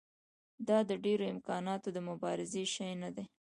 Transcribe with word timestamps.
دا 0.67 0.77
د 0.89 0.91
ډېرو 1.05 1.25
امکاناتو 1.33 1.87
د 1.93 1.97
مبارزې 2.09 2.63
شی 2.73 2.91
نه 3.03 3.09
دی. 3.15 3.25